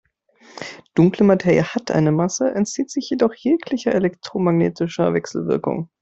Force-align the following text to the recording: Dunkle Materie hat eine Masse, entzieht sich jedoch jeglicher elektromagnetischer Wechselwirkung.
Dunkle 0.95 1.23
Materie 1.23 1.63
hat 1.63 1.91
eine 1.91 2.11
Masse, 2.11 2.55
entzieht 2.55 2.89
sich 2.89 3.07
jedoch 3.11 3.35
jeglicher 3.35 3.93
elektromagnetischer 3.93 5.13
Wechselwirkung. 5.13 5.91